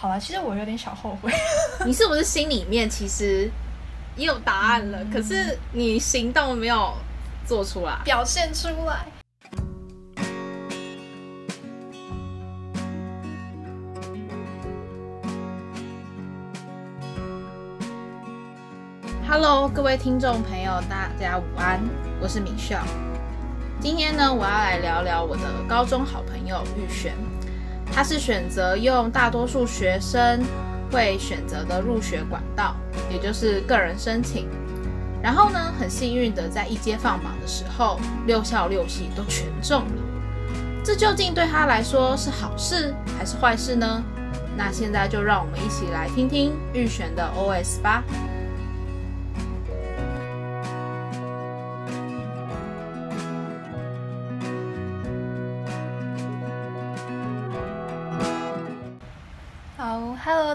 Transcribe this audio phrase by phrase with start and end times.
[0.00, 1.30] 好了，其实我有点小后悔。
[1.84, 3.50] 你是不是心里面其实
[4.16, 6.94] 也有答案了，可是你行动没有
[7.46, 8.00] 做出来？
[8.02, 9.04] 表现出来。
[19.28, 21.78] Hello，各位听众朋友，大家午安，
[22.22, 22.74] 我是米秀。
[23.78, 27.12] 今天呢，我要来聊聊我的高中好朋友玉璇。
[27.92, 30.42] 他是选择用大多数学生
[30.90, 32.74] 会选择的入学管道，
[33.10, 34.48] 也就是个人申请。
[35.22, 40.02] 然后呢，很幸运的在一阶放榜的时候，六校六系都全中了。
[40.82, 44.02] 这究竟对他来说是好事还是坏事呢？
[44.56, 48.02] 那现在就让我们一起来听听玉璇的 OS 吧。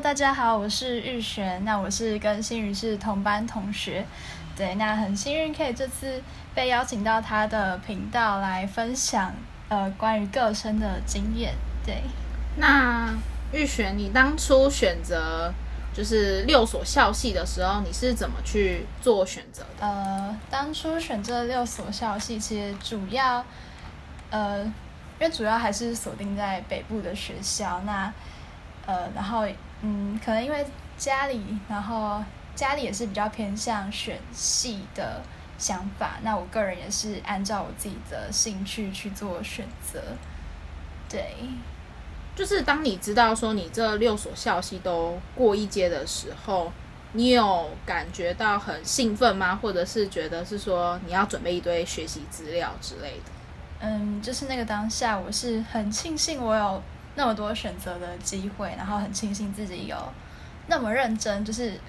[0.06, 1.66] 大家好，我是玉璇。
[1.66, 4.06] 那我是跟新宇是同班同学，
[4.56, 6.22] 对，那很幸运可以这次
[6.54, 9.34] 被邀请到他的频道来分享
[9.68, 11.56] 呃关于个生的经验。
[11.84, 12.04] 对，
[12.58, 13.16] 那
[13.52, 15.52] 玉璇，你当初选择
[15.92, 19.88] 就是六所校系的时候，你是怎么去做选择的？
[19.88, 23.44] 呃，当初选这六所校系，其实主要
[24.30, 24.60] 呃，
[25.20, 28.14] 因为主要还是锁定在北部的学校，那。
[28.88, 29.48] 呃，然后
[29.82, 30.66] 嗯，可能因为
[30.98, 32.24] 家里，然后
[32.56, 35.22] 家里也是比较偏向选系的
[35.58, 36.18] 想法。
[36.24, 40.02] 那我个人也是按照我自己的兴趣去做选择。
[41.08, 41.36] 对，
[42.36, 46.72] 就是当你知道说你这六所校系都过一阶的时候，
[47.12, 49.60] 你有感觉到很兴奋吗？
[49.62, 53.32] 或者是觉得是说你要准备一堆学习资料之类的？
[53.82, 56.82] 嗯，就是那个当下，我是很庆幸我有。
[57.18, 59.96] 那么多选择的机会，然后很庆幸自己有
[60.68, 61.80] 那么认真，就是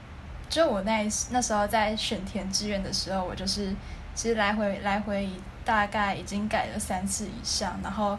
[0.48, 3.74] 就我那那时候在选填志愿的时候，我就是
[4.14, 5.28] 其实来回来回
[5.64, 8.16] 大概已经改了三次以上，然后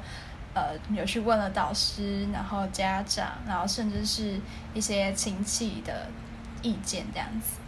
[0.53, 4.37] 呃有去问了导师，然后家长，然后甚至是
[4.73, 6.07] 一些亲戚的
[6.61, 7.59] 意见这样子，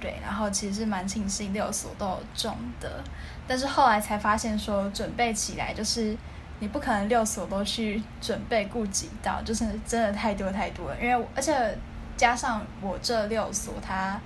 [0.00, 3.02] 对，然后其实蛮庆幸六所都有中的，
[3.48, 6.16] 但是后来才发现说准备起来就是。
[6.58, 10.96] 你不可能六所都去准备顾及到，就是真的太多太多了。
[11.00, 11.78] 因为而且
[12.16, 14.18] 加上我这六所，它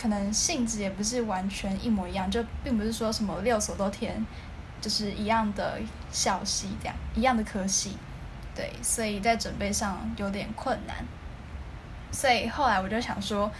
[0.00, 4.24] 可能性质也不是完全一模一样，就并不是说什么六所都填
[4.80, 5.78] 就是一样的
[6.10, 7.98] 校系这样，一样的科系，
[8.54, 10.96] 对，所以在准备上有点困难。
[12.10, 13.50] 所以后来我就想说，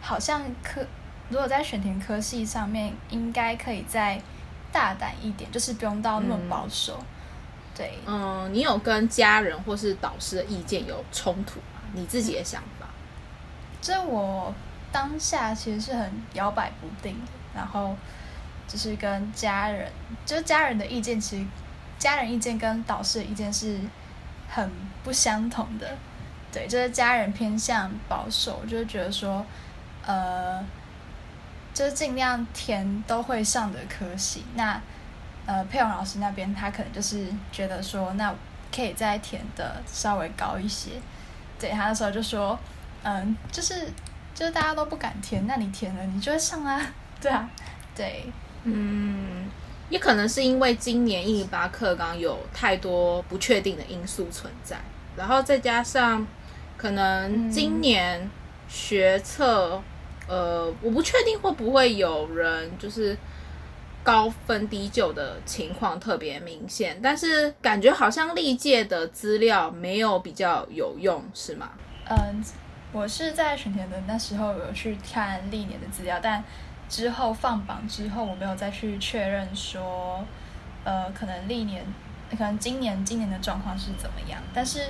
[0.00, 0.84] 好像科
[1.28, 4.20] 如果在选填科系上面，应该可以再
[4.72, 6.98] 大胆一点，就是不用到那么保守。
[7.74, 11.80] 对，嗯，你有跟家人或是导师的意见有冲突吗？
[11.94, 12.86] 你自己的想法？
[13.80, 14.54] 这我
[14.92, 17.96] 当下其实是很摇摆不定的，然后
[18.68, 19.90] 就是跟家人，
[20.26, 21.46] 就是家人的意见，其实
[21.98, 23.80] 家人意见跟导师的意见是
[24.50, 24.70] 很
[25.02, 25.96] 不相同的。
[26.52, 29.46] 对，就是家人偏向保守，就是觉得说，
[30.04, 30.62] 呃，
[31.72, 34.78] 就是尽量填都会上的科系，那。
[35.44, 38.32] 呃，佩蓉老师那边他可能就是觉得说，那
[38.74, 40.92] 可以再填的稍微高一些。
[41.58, 42.58] 对他那时候就说，
[43.02, 43.88] 嗯，就是
[44.34, 46.80] 就是大家都不敢填，那你填了，你就会上啊。
[47.20, 47.48] 对啊，
[47.94, 48.24] 对，
[48.64, 49.48] 嗯，
[49.90, 54.76] 也可能是因为今年一零八课纲有太多不确定的因素存在，
[55.16, 56.24] 然后再加上
[56.76, 58.30] 可能今年
[58.68, 59.82] 学测，
[60.26, 63.18] 呃，我不确定会不会有人就是。
[64.02, 71.70] 高分低就的情况特别明显，但是感觉好像历届的资料没有比较有用，是吗？
[72.08, 72.44] 嗯，
[72.92, 76.42] 我是在选填的那时候有去看历年的资料，但
[76.88, 80.24] 之后放榜之后，我没有再去确认说，
[80.84, 81.84] 呃，可能历年，
[82.30, 84.42] 可能今年今年的状况是怎么样。
[84.52, 84.80] 但是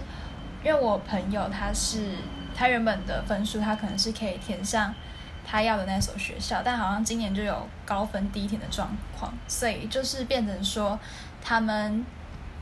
[0.64, 2.14] 因为我朋友他是
[2.56, 4.94] 他原本的分数，他可能是可以填上。
[5.44, 10.98] 他要的那所学校，但好像今年就有高分低填的状况，所以就是变成说，
[11.42, 12.04] 他们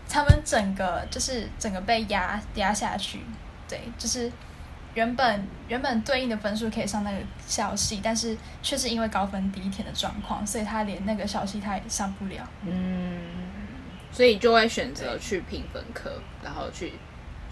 [0.08, 3.20] 他们整个就是整个被压压下去，
[3.68, 4.32] 对，就是
[4.94, 12.42] 原本原本对应的分数可以上那个校系，但是却是因为高分低填的状况，所以他连那个校系他也上不了。
[12.62, 13.20] 嗯，
[14.10, 16.10] 所以就会选择去评分科，
[16.42, 16.94] 然后去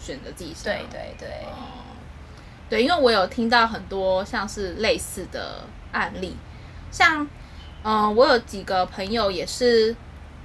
[0.00, 0.52] 选择自己。
[0.64, 1.46] 对对对。
[2.68, 6.36] 对，因为我有听到很多像是类似的案例，
[6.90, 7.26] 像，
[7.82, 9.94] 嗯，我有几个朋友也是，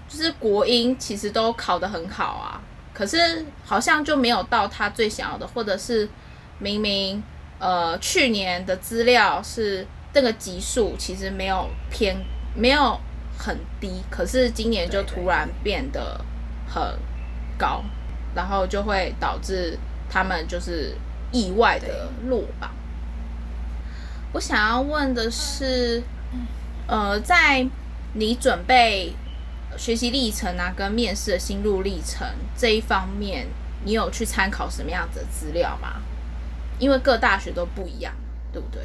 [0.07, 2.61] 就是国英其实都考得很好啊，
[2.93, 6.07] 可是好像就没有到他最想要的，或者是，
[6.59, 7.21] 明明
[7.59, 12.15] 呃去年的资料是这个级数其实没有偏
[12.55, 12.97] 没有
[13.37, 16.23] 很低，可是今年就突然变得
[16.67, 16.81] 很
[17.57, 17.83] 高，
[18.33, 19.77] 然后就会导致
[20.09, 20.95] 他们就是
[21.33, 22.71] 意外的落榜。
[24.31, 26.01] 我想要问的是，
[26.87, 27.67] 呃，在
[28.13, 29.13] 你准备
[29.77, 33.47] 学习历程啊，跟面试的心路历程这一方面，
[33.83, 36.01] 你有去参考什么样子的资料吗？
[36.79, 38.13] 因为各大学都不一样，
[38.51, 38.81] 对不对？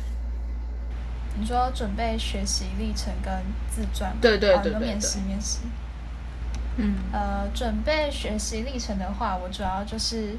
[1.38, 3.32] 你说准备学习历程跟
[3.70, 5.60] 自传，对对对对面试面试。
[6.76, 10.36] 嗯，呃，准备学习历程的话，我主要就是。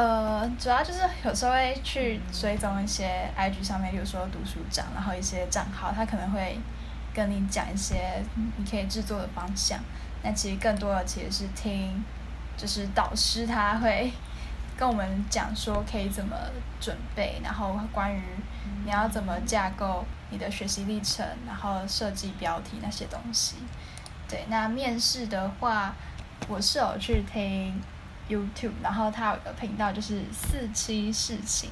[0.00, 6.58] 呃，主要就是有时候会去追踪一些 IG 上面，比如说读书长，然后一些账号，他可能会
[7.12, 8.24] 跟你讲一些
[8.56, 9.78] 你可以制作的方向。
[10.22, 12.02] 那其实更多的其实是听，
[12.56, 14.10] 就是导师他会
[14.74, 16.34] 跟我们讲说可以怎么
[16.80, 18.22] 准备，然后关于
[18.86, 23.56] 你要怎么架构你的学习历程，然后设计标题那些东西。
[24.26, 25.94] 对，那面试的话，
[26.48, 27.78] 我是有去听。
[28.30, 31.68] YouTube，然后他有一个频道，就是四期事情，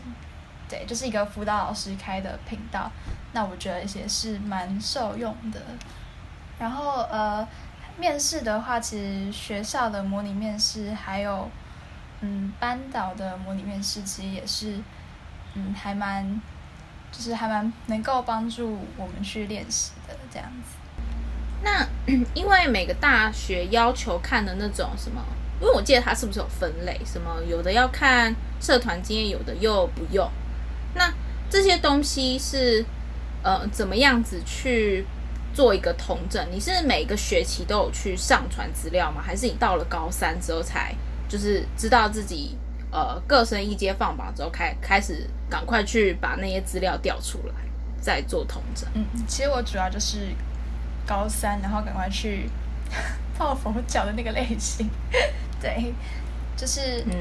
[0.68, 2.90] 对，就是一个辅导老师开的频道。
[3.32, 5.62] 那我觉得也是蛮受用的。
[6.58, 7.46] 然后呃，
[7.96, 11.48] 面试的话，其实学校的模拟面试，还有
[12.20, 14.80] 嗯班导的模拟面试，其实也是
[15.54, 16.40] 嗯还蛮，
[17.12, 20.76] 就是还蛮能够帮助我们去练习的这样子。
[21.62, 21.86] 那
[22.34, 25.22] 因为每个大学要求看的那种什么？
[25.60, 30.28] 因为我记得他是不是有分类，什么有的要看社团经验，有的又不用。
[30.94, 31.12] 那
[31.50, 32.84] 这些东西是
[33.42, 35.04] 呃怎么样子去
[35.54, 36.46] 做一个统整？
[36.50, 39.20] 你是每个学期都有去上传资料吗？
[39.20, 40.94] 还是你到了高三之后才
[41.28, 42.56] 就是知道自己
[42.90, 47.54] 呃各升一阶放榜之后开开始赶快去把那些资料调出来
[48.00, 48.88] 再做同整？
[48.94, 50.28] 嗯，其实我主要就是
[51.06, 52.48] 高三，然后赶快去
[53.36, 54.88] 抱佛脚的那个类型。
[55.60, 55.92] 对，
[56.56, 57.12] 就是嗯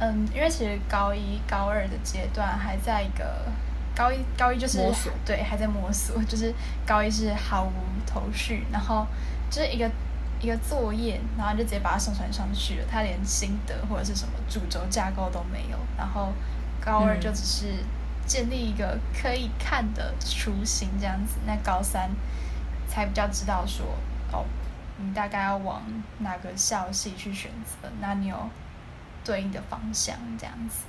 [0.00, 3.46] 嗯，因为其实高一高二的阶段还在一个
[3.94, 4.92] 高一高一就是
[5.24, 6.52] 对还在摸索，就是
[6.86, 7.72] 高一是毫无
[8.06, 9.06] 头绪，然后
[9.50, 9.90] 就是一个
[10.40, 16.32] 一个作业，然后就直接把它上传上去了，他连心得或者是什么主轴架构都没有，然后
[16.80, 17.66] 高二就只是
[18.26, 22.10] 建立一个可以看的雏形这样子，那高三
[22.86, 23.86] 才比较知道说
[24.30, 24.44] 哦。
[24.98, 25.82] 你大概要往
[26.20, 27.88] 哪个校系去选择？
[28.00, 28.48] 那你有
[29.24, 30.84] 对应的方向这样子？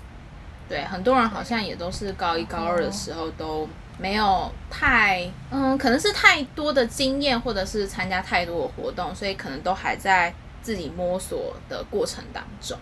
[0.70, 3.68] 对，很多人好像也都是高一高二的时候都
[3.98, 12.78] 没有太嗯，可能是太多的经验，或者是参加太多的活动，所以可能都还在自己摸索的过程当中。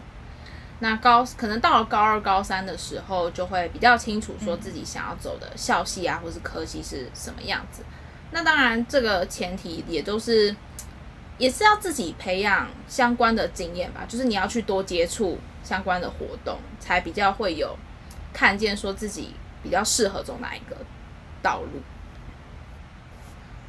[0.79, 7.83] 那高可能到了高二高三的时候，就会比较清楚说自己想要走的校系啊，或是科系是什么样子。
[8.31, 10.55] 那当然，这个前提也都是。
[11.37, 17.77] 也是要自己培养相关的经验吧，就是你要去多接触相关的活动，才比较会有
[18.31, 20.77] 看见说自己比较适合走哪一个
[21.41, 21.81] 道路。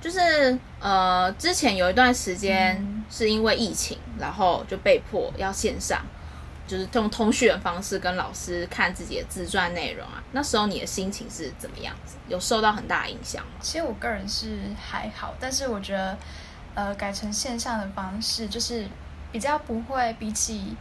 [0.01, 6.01] 就是呃，之前有一段时间是因为疫情，然后就被迫要线上，
[6.69, 10.23] 就是用通讯的方式跟老师看自己的自传内容啊。
[10.31, 12.15] 那时候你的心情是怎么样子？
[12.29, 13.53] 有受到很大的影响吗？
[13.61, 16.17] 其实我个人是还好，但是我觉得。
[16.77, 18.87] 呃，改成线上的方式，就是
[19.33, 20.77] 比较不会比起，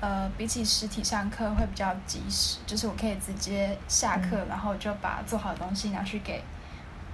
[0.00, 2.58] 呃，比起实体上课会比较及时。
[2.66, 6.42] 就是我可以直接下课，然后就把做好的东西拿去给，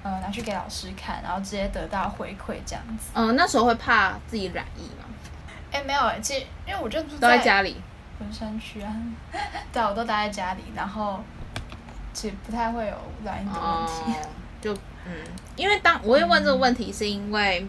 [0.02, 3.10] 呃，拿去给老师看，然后直接得到回馈这样子。
[3.12, 5.04] 嗯，那时候会怕自己染疫吗？
[5.70, 7.76] 哎，没有哎，其实因为我就都在家里，
[8.20, 8.90] 文山区啊，
[9.70, 11.22] 对，我都待在家里，然后
[12.14, 14.18] 其实不太会有染疫的问题。
[14.62, 14.72] 就
[15.04, 15.12] 嗯，
[15.56, 17.68] 因为当我会问这个问题，是因为。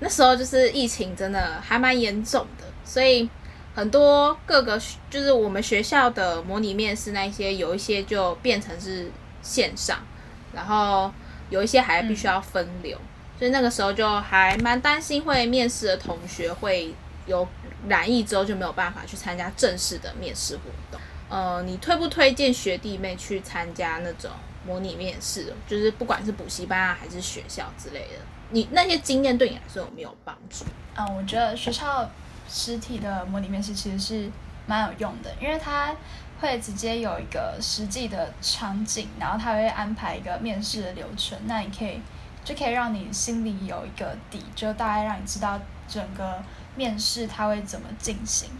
[0.00, 3.28] 那时候就是疫情真的还蛮严重的，所以
[3.74, 9.10] 很多各个就是我们学校的模拟面试那些，有一些就变成是
[9.42, 9.98] 线上，
[10.52, 11.12] 然后
[11.50, 12.98] 有一些还必须要分流，
[13.38, 16.94] 所以那个时候就还蛮担心会面试的同学会
[17.26, 17.46] 有
[17.86, 21.00] 染疫之后就没有办法去参加正式的面试活动。
[21.28, 24.30] 呃，你推不推荐学弟妹去参加那种
[24.66, 25.52] 模拟面试？
[25.68, 28.39] 就是不管是补习班啊还是学校之类的。
[28.50, 30.64] 你那些经验对你来说有没有帮助？
[30.96, 32.08] 嗯，我觉得学校
[32.48, 34.30] 实体的模拟面试其实是
[34.66, 35.94] 蛮有用的，因为它
[36.40, 42.00] 会直接有一个实际的场景，然后它会安排一个面试的流程，那你可以
[42.44, 46.42] 就可以让你心里有一个底，就大概让你知道整个
[46.76, 48.50] 面试它会怎么进行。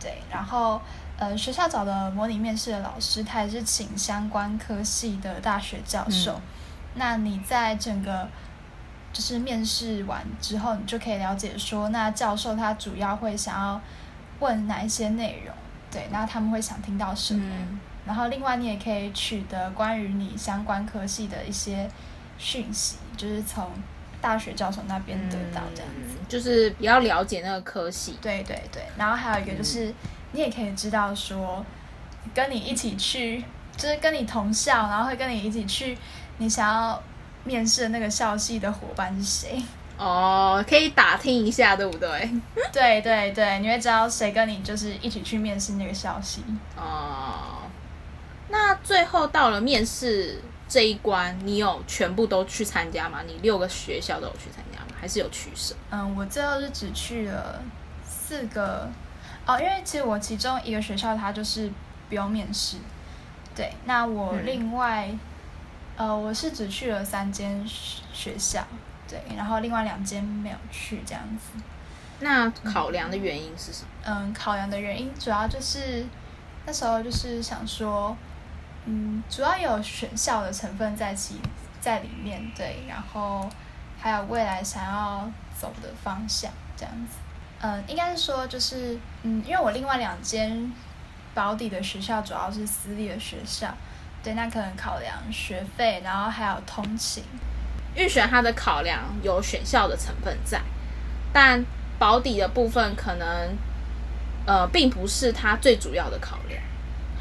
[0.00, 0.80] 对，然后
[1.16, 6.40] 呃，学校找的模拟面试的老师，他也是请相关科系的大学教授。
[6.96, 8.28] 那你在整个
[9.12, 13.80] 就是面试完之后，你就可以了解说，那教授他主要会想要
[14.40, 15.54] 问哪一些内容，
[15.90, 17.44] 对，那他们会想听到什么。
[18.06, 21.88] 然后另外你也可以取得关于你相关科系的一些
[22.38, 23.70] 讯息，就是从
[24.20, 28.18] 大学教授那边得到这样子，就是比较了解那个科系。
[28.20, 29.94] 对对对，然后还有一个就是。
[30.34, 31.62] 你也可以知道说，
[32.32, 33.44] 跟你一起去，
[33.76, 35.98] 就是跟你同校，然后会跟你一起去，
[36.38, 37.02] 你想要
[37.44, 39.62] 面试的那个校系的伙伴是谁？
[39.98, 42.30] 哦，可以打听一下，对不对？
[42.72, 46.42] 对对对，你会知道谁跟你就是一起去面试那个校系。
[46.76, 47.62] 哦，
[48.48, 53.20] 那最后到了面试这一关，你有全部都去参加吗？
[53.26, 54.86] 你六个学校都有去参加吗？
[55.00, 55.74] 还是有取舍？
[55.90, 57.62] 嗯，我最后是只去了
[58.04, 58.88] 四个。
[59.46, 61.70] 哦，因为其实我其中一个学校它就是
[62.08, 62.76] 不用面试，
[63.54, 63.72] 对。
[63.84, 65.10] 那我另外，
[65.96, 68.66] 呃，我是只去了三间学校，
[69.08, 71.62] 对，然后另外两间没有去这样子。
[72.20, 73.88] 那考量的原因是什么？
[74.04, 76.04] 嗯，考量的原因主要就是
[76.64, 78.16] 那时候就是想说，
[78.86, 81.40] 嗯，主要有选校的成分在其
[81.80, 83.48] 在里面，对，然后
[84.00, 85.30] 还有未来想要
[85.60, 87.18] 走的方向这样子。
[87.60, 90.72] 嗯，应该是说，就是嗯，因为我另外两间
[91.34, 93.74] 保底的学校主要是私立的学校，
[94.22, 97.24] 对，那可能考量学费，然后还有通勤。
[97.94, 100.60] 预选它的考量有选校的成分在，
[101.32, 101.62] 但
[101.98, 103.56] 保底的部分可能
[104.46, 106.62] 呃并不是它最主要的考量。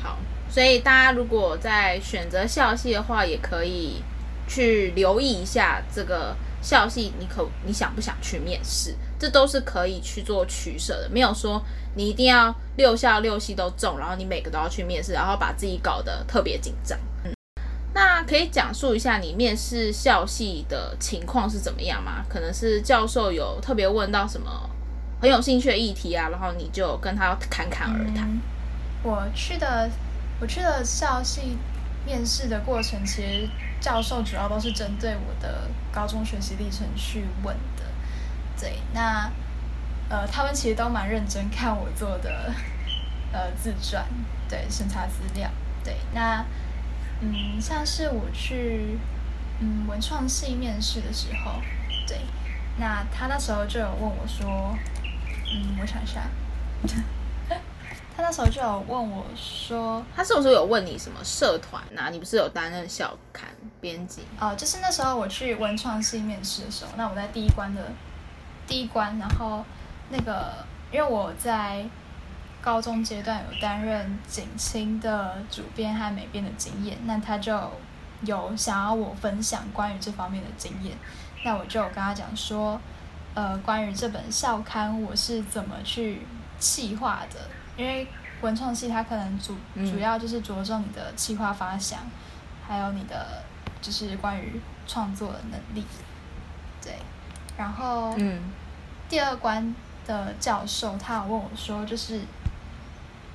[0.02, 0.18] 好，
[0.50, 4.02] 所以大家如果在选择校系的话，也可以
[4.48, 8.96] 去留意一下这个校系，你可你想不想去面试？
[9.20, 11.62] 这都是可以去做取舍的，没有说
[11.96, 16.98] 你一定要六校六系都中，然后你每个都要去面试，然后把自己搞得特别紧张。
[17.24, 17.34] 嗯，
[17.94, 22.24] 那可以讲述一下你面试校系的情况是怎么样吗？
[22.30, 24.70] 可能是教授有特别问到什么
[25.22, 28.30] 很有兴趣的议题啊，然后你就跟他侃侃而谈。
[29.04, 29.90] 我去的
[30.40, 31.58] 我去的校系
[32.06, 37.84] 面试的过程，其实教授主要都是针对我的高中学习历程去问的。
[38.60, 39.32] 对，那
[40.10, 42.54] 呃，他们其实都蛮认真看我做的
[43.32, 44.06] 呃自传，
[44.50, 45.50] 对，审查资料，
[45.84, 46.46] 对，那
[47.22, 48.98] 嗯，像是我去
[49.60, 51.62] 嗯文创系面试的时候，
[52.08, 52.20] 对，
[52.78, 54.78] 那他那时候就有问我说，
[55.54, 56.24] 嗯，我想一下，
[58.22, 62.10] 他那时候就有问我说，他是不是有问你什么社团呐？
[62.12, 63.50] 你不是有担任校刊
[63.80, 64.22] 编辑？
[64.40, 67.82] 哦，就是那时候我去文创系面试的时候，那我在第一关的。
[68.68, 69.66] 第一关，然后
[70.12, 70.54] 那个，
[70.94, 71.84] 因为我在
[72.62, 77.60] 高中阶段有担任景清的主编和美编的经验，那他就
[78.22, 80.96] 有想要我分享关于这方面的经验，
[81.44, 82.80] 那我就跟他讲说，
[83.34, 86.22] 呃，关于这本校刊我是怎么去
[86.62, 87.38] 企划的，
[87.76, 88.08] 因为
[88.40, 92.00] 文创系它可能主主要就是着重你的企划发想，
[92.66, 93.44] 还有你的
[93.82, 95.86] 就是关于创作的能力，
[96.82, 96.96] 对，
[97.58, 98.42] 然后嗯。
[99.10, 99.76] 第二关
[100.08, 102.22] 的教授，他有问我说，就是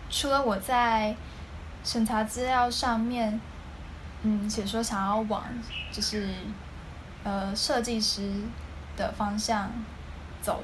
[0.09, 1.15] 除了我在
[1.85, 3.39] 审查资料上面，
[4.23, 5.45] 嗯，写说想要往
[5.93, 6.31] 就是
[7.25, 8.33] 呃设计师
[8.97, 9.71] 的方向
[10.41, 10.63] 走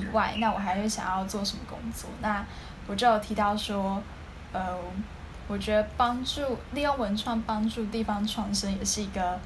[0.00, 2.08] 以外，那我还是想要做什么工作？
[2.20, 2.44] 那
[2.86, 4.02] 我就有提到说，
[4.52, 4.76] 呃，
[5.48, 6.40] 我觉得帮助
[6.72, 9.38] 利用文创帮助地方创生也是一个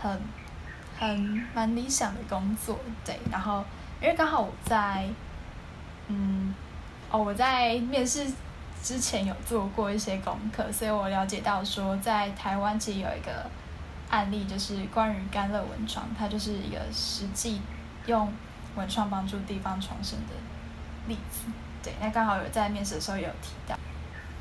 [0.00, 0.20] 很
[0.98, 3.64] 很蛮理想的工作，对，然后。
[3.98, 5.08] 因为刚好我在，
[6.08, 6.54] 嗯，
[7.10, 8.30] 哦，我在面试
[8.82, 13.50] 之前有做过一些功课，所以我了解到说，在台湾其实有一个
[14.10, 17.62] 案例，就是关于甘乐文创，它就是一个实际
[18.04, 18.30] 用
[18.76, 20.34] 文创帮助地方重生的
[21.08, 21.46] 例子。
[21.82, 23.76] 对，那刚好有在面试的时候也有提到，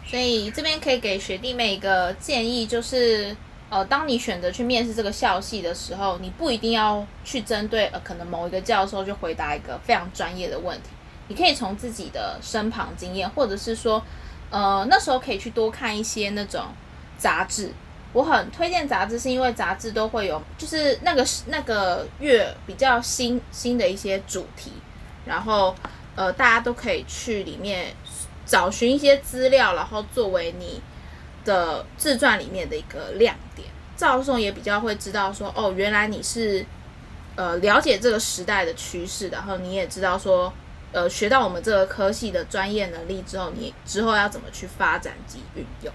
[0.06, 3.36] 所以这边可以给学弟妹一个建议，就是。
[3.68, 10.90] 呃，当你选择去面试这个校系的时候，你不一定要去针对呃可能某一个教授就回答一个非常专业的问题，
[11.28, 14.02] 你可以从自己的身旁经验，或者是说，
[14.52, 16.64] 呃那时候可以去多看一些那种
[17.18, 17.74] 杂志。
[18.16, 24.72] 我很推荐杂志，是因为杂志都会有就是那个那个月比较新新的一些主题，
[25.26, 25.76] 然后
[26.16, 27.94] 呃大家都可以去里面
[28.46, 30.82] 找寻一些资料，然后作为你。
[31.46, 36.66] 的自传里面的一个亮点，赵颂也比较会知道说，哦，原来你是
[37.36, 40.52] 呃了解这个时代的趋势，然后你也知道说，
[40.92, 45.94] 呃学到我们这个科系的专业能力之后，你之后要怎么去发展及运用？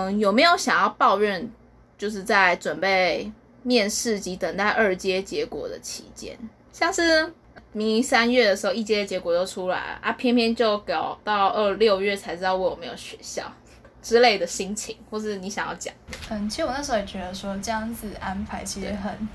[0.00, 1.50] 嗯，有没有想要抱怨？
[1.98, 3.30] 就是在准备
[3.62, 6.34] 面试及等待二阶结果的期间，
[6.72, 7.26] 像是
[7.72, 13.42] 明明三月的时候一阶结果就出来了啊，偏偏就搞到二六月才知道我有没有学校
[14.00, 15.92] 之类的心情，或是你想要讲？
[16.30, 19.28] 嗯，其实我那时候也觉得说这样子安排其实很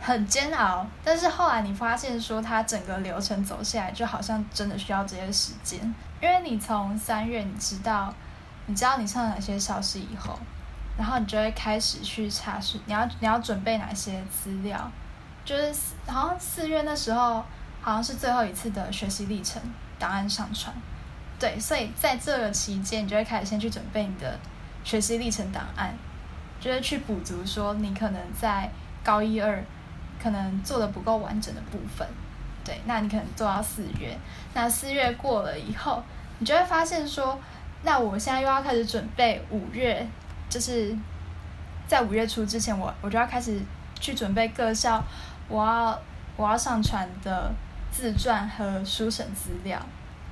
[0.00, 5.78] 很煎熬，但是后来你发现说它整个流程走下来，就好像真的需要这些时间，
[6.20, 8.12] 因为你从三月你知道
[8.66, 10.38] 你知道你上哪些小时以后。
[10.98, 14.90] 然后你就会开始去查询，你要你要准备哪些资料，
[15.46, 15.72] 就是
[16.06, 17.42] 好像四月那时候
[17.80, 19.62] 好像是最后一次的学习历程
[19.98, 20.74] 档案上传，
[21.38, 24.38] 对，所以在这个期间，你就会开始先去准备你的
[24.84, 25.94] 学习历程档案，
[26.60, 28.70] 就是去补足说你可能在
[29.02, 29.64] 高一二
[30.22, 32.06] 可能做的不够完整的部分，
[32.62, 34.18] 对，那你可能做到四月，
[34.52, 36.02] 那四月过了以后，
[36.40, 37.40] 你就会发现说，
[37.82, 40.06] 那我现在又要开始准备五月。
[40.50, 40.92] 就是
[41.86, 43.60] 在五月初之前，我我就要开始
[44.00, 45.00] 去准备各校
[45.48, 45.96] 我要
[46.36, 47.52] 我要上传的
[47.92, 49.80] 自传和书审资料，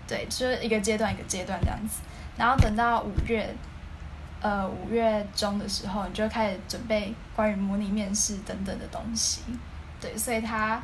[0.08, 2.00] 对，就是一个阶段一个阶段这样子。
[2.36, 3.54] 然后等到五月，
[4.40, 9.42] 呃五月中的时候，你就开始准备关于模拟面试等等的东西，
[10.00, 10.82] 对，所以他，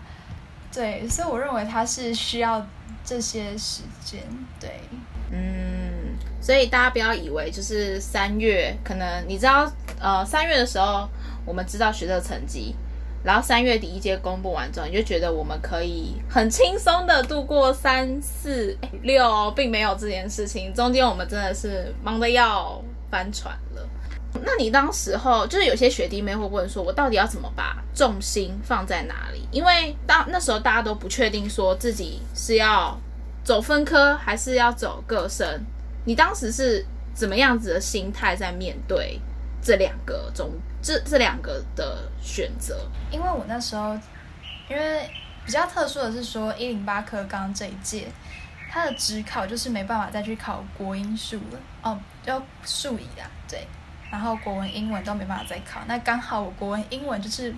[0.72, 2.64] 对，所以我认为他是需要
[3.04, 4.22] 这些时间，
[4.60, 4.80] 对，
[5.32, 5.93] 嗯。
[6.44, 9.66] 所以大家不要以为就是三月，可能你知道，
[9.98, 11.08] 呃，三月的时候
[11.46, 12.76] 我们知道学测成绩，
[13.24, 22.78] 然后三月底一届公布完之后，你就觉得我们可以很轻松的度过三四六，并没有这件事情，中间我们真的是忙得要
[23.10, 23.88] 翻船了。
[24.44, 29.48] 那你当时候就是有些学弟妹会问说，我到底要怎么把重心放在哪里？
[29.50, 32.94] 因为当那时候大家都不确定说自己是要
[33.42, 35.48] 走分科还是要走个生。
[36.04, 36.84] 你当时是
[37.14, 39.18] 怎么样子的心态在面对
[39.62, 40.50] 这两个中
[40.82, 42.86] 这这两个的选择？
[43.10, 43.94] 因为我那时候，
[44.68, 45.08] 因为
[45.46, 48.08] 比较特殊的是说一零八科刚这一届，
[48.70, 53.66] 它的职考就是没办法再去考国英数了哦，要数乙啊，对，
[54.10, 55.80] 然后国文、英文都没办法再考。
[55.86, 57.54] 那刚好我国文、英文就是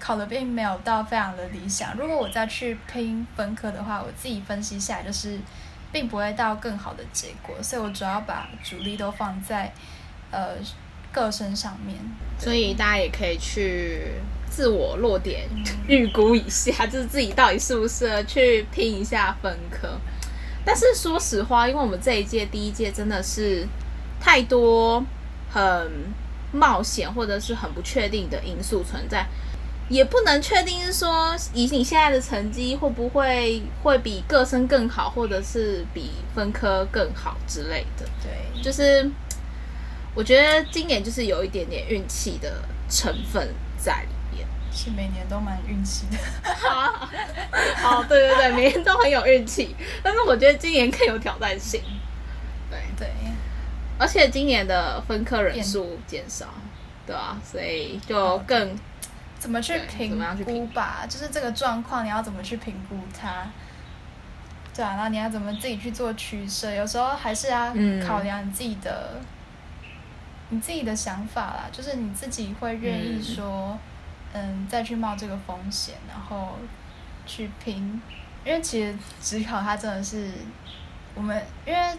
[0.00, 1.94] 考的并没有到非常的理想。
[1.96, 5.38] 如果我再去拼分科的话，我自己分析下来就是。
[5.92, 9.72] 并不会到更好的结果，所以我主要把主力都放在
[10.30, 10.56] 呃
[11.12, 11.96] 个身上面。
[12.38, 14.14] 所以大家也可以去
[14.50, 15.48] 自我落点
[15.86, 19.98] 预估一下， 就是自己到底适不适合去拼一下分科。
[20.64, 23.66] 但是说实话，因为我们这一届第一届真的是
[24.20, 25.04] 太多
[25.50, 25.62] 很
[26.52, 29.26] 冒险或者是很不确定的因素存在。
[29.88, 38.06] 也不能确定是说以你现在的成绩会不会会比各生更好，或者是比分科更好之类的。
[38.22, 39.10] 对，就是
[40.14, 44.46] 我觉得今年就是有一点点运气的成分在里面。
[44.72, 46.16] 是每年都蛮运气的。
[47.76, 51.82] 好，对对对，每年都很有运气，但是我觉得今年更有挑战性。
[52.70, 53.08] 对对，
[53.98, 56.46] 而且今年的分科人数减少，
[57.06, 57.38] 对啊？
[57.44, 58.74] 所以就更。
[59.42, 61.04] 怎么去评估吧？
[61.08, 63.44] 就是这个状况，你要怎么去评估它？
[64.72, 66.72] 对啊，那你要怎么自己去做取舍？
[66.72, 67.74] 有时候还是要
[68.06, 69.20] 考量你自己的，
[70.50, 71.64] 你自己的想法啦。
[71.72, 73.76] 就是你自己会愿意说，
[74.32, 76.56] 嗯，再去冒这个风险，然后
[77.26, 78.00] 去拼。
[78.44, 80.30] 因为其实职考它真的是
[81.16, 81.98] 我们，因为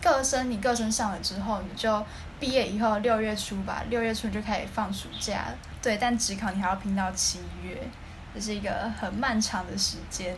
[0.00, 2.06] 个生你个生上了之后，你就
[2.38, 5.58] 毕业以后六月初吧，六月初你就开始放暑假了。
[5.84, 7.78] 对，但职考你还要拼到七月，
[8.34, 10.34] 这是一个很漫长的时间。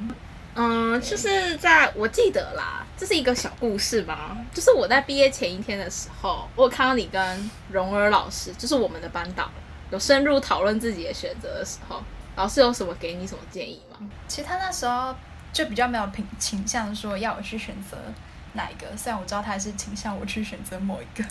[0.57, 4.37] 嗯，就是在我记得啦，这是一个小故事吧。
[4.53, 9.49] 就是我在毕业前一天的时候，我看到你跟蓉儿老师，就是我们的班导，
[9.93, 12.03] 有深入讨论自己的选择的时候，
[12.35, 13.99] 老师有什么给你什么建议吗？
[14.27, 15.15] 其实他那时候
[15.53, 17.97] 就比较没有倾倾向说要我去选择
[18.55, 21.25] 哪一个，虽然我知道他还是倾向我去选择某一个。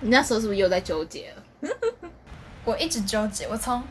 [0.00, 1.68] 你那时候是不是又在纠结了？
[2.64, 3.82] 我一直纠结，我从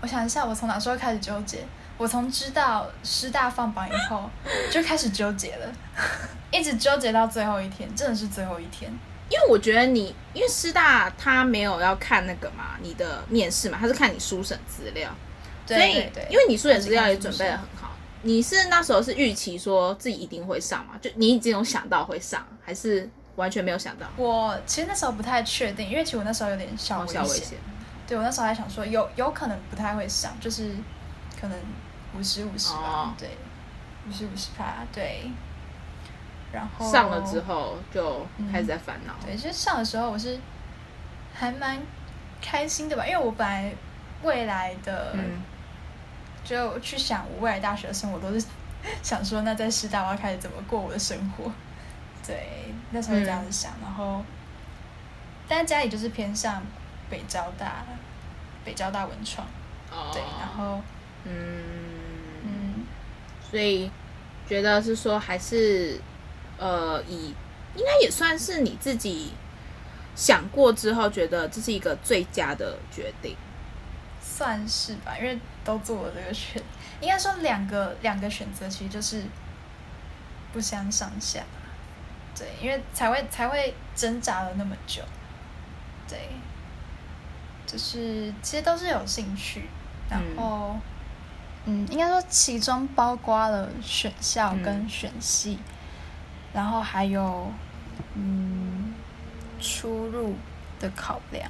[0.00, 1.64] 我想一下，我从哪时候开始纠结？
[1.96, 4.30] 我从知道师大放榜以后
[4.70, 5.72] 就开始纠结了，
[6.52, 8.88] 一直纠结到最后一天，真的是最后一天。
[9.28, 15.10] 因为我觉得你，因为师大他没有要看那个嘛，你的面试嘛，他是看你书审资料，
[15.66, 17.90] 所以因为你书审资料也准备的很好，
[18.22, 20.94] 你是那时候是预期说自己一定会上嘛？
[21.00, 24.06] 就你已经有想到会上，还是完全没有想到？
[24.16, 27.58] 我其实那时候不太确定，因为其实我那时候有点小危险。
[28.08, 30.74] 对，我那时候还想说，有有可能不太会上，就是
[31.38, 31.58] 可能
[32.16, 33.14] 五十五十吧。
[33.18, 33.36] 对，
[34.08, 35.30] 五十五十趴，对。
[36.50, 39.12] 然后上了之后就开始在烦恼。
[39.22, 40.40] 对，就是上的时候我是
[41.34, 41.78] 还蛮
[42.40, 43.70] 开心的吧，因为我本来
[44.22, 45.14] 未来的
[46.42, 48.46] 就去想我未来大学的生活，都是
[49.04, 51.52] 想说那在师大我要开始怎么过我的生活。
[52.26, 54.24] 对，那时候这样子想，然后
[55.46, 56.62] 但是家里就是偏向
[57.10, 57.84] 北交大，
[58.64, 59.46] 北交大文创。
[59.90, 60.10] 哦。
[60.12, 60.80] 对，然后
[61.24, 61.62] 嗯
[62.44, 62.86] 嗯，
[63.50, 63.90] 所以
[64.48, 66.00] 觉得是说还是。
[66.60, 67.32] 呃，以
[67.76, 69.30] 应该也算是你自己
[70.16, 73.36] 想过之后，觉得这是一个最佳的决定，
[74.20, 75.16] 算是吧。
[75.16, 76.60] 因为都做了这个选，
[77.00, 79.22] 应该说两个两个选择其实就是
[80.52, 81.44] 不相上下。
[82.36, 85.02] 对，因为才会才会挣扎了那么久。
[86.08, 86.18] 对，
[87.68, 89.68] 就是其实都是有兴趣，
[90.10, 90.74] 然后
[91.66, 95.58] 嗯，应该说其中包括了选校跟选系。
[96.50, 97.52] 然后还有，
[98.14, 98.94] 嗯，
[99.60, 100.34] 出入
[100.80, 101.48] 的考量。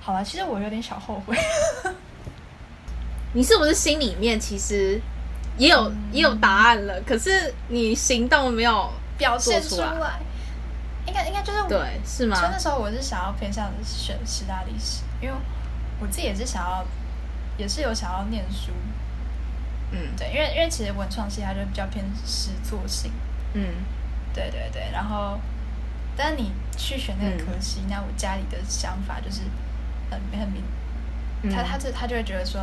[0.00, 1.36] 好了，其实我有点小后悔。
[3.32, 4.98] 你是不是心里面其实
[5.58, 7.00] 也有也有答案了？
[7.04, 10.20] 可是你行动没有表现出来。
[11.26, 12.36] 应该应该就是对，是吗？
[12.36, 15.34] 所以那时候我是想要偏向选师大历史，因为
[16.00, 16.84] 我自己也是想要，
[17.56, 18.72] 也是有想要念书。
[19.90, 23.12] 嗯，对，因为因为其实文创系它就比较偏实作性，
[23.52, 23.62] 嗯，
[24.32, 25.38] 对对对，然后，
[26.16, 29.42] 但是你去选那个科系，那我家里的想法就是
[30.10, 30.62] 很很明，
[31.54, 32.60] 他他这他就会觉得说，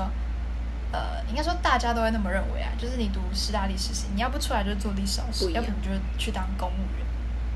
[0.91, 7.05] 呃，应该说大家都会那么认为啊，就是你读师大历史系，你要不出来就做历史老师，要不你就去当公务员，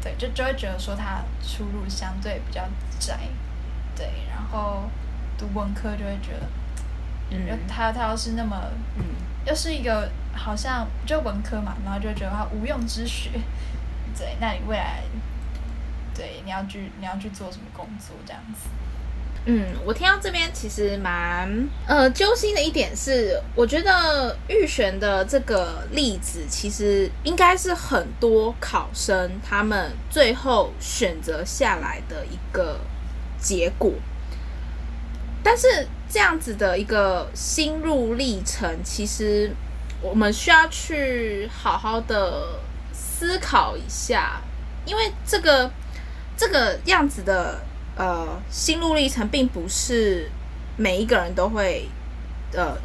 [0.05, 2.61] 对，就就会觉得说他出路相对比较
[2.99, 3.17] 窄，
[3.95, 4.83] 对，然后
[5.35, 6.47] 读文科就会觉得，
[7.31, 8.55] 嗯，他他要是那么，
[8.97, 9.03] 嗯。
[9.47, 13.29] 又是一个好像就文科嘛，然后就觉得他无用之学，
[14.17, 15.03] 对，那你未来，
[16.15, 18.69] 对，你要去你要去做什么工作这样子？
[19.45, 32.79] 嗯，我听到这边其实蛮呃揪心的一点是，我觉得预选的这个例子其实应该是很多考生他们最后选择下来的一个
[33.39, 33.91] 结果，
[35.43, 35.87] 但是。
[36.07, 39.51] 这样子的一个心路历程，其实
[40.01, 42.59] 我们需要去好好的
[42.93, 44.39] 思考一下，
[44.85, 45.69] 因为这个
[46.37, 47.59] 这个样子的
[47.95, 50.29] 呃心路历程，并不是
[50.77, 51.87] 每一个人都会
[52.53, 52.77] 呃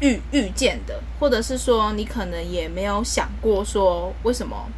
[0.00, 4.68] 遇遇见的，或者是说你可能也没有想过说为什么